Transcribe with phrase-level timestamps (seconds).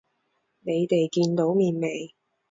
[0.61, 2.15] 你哋見到面未？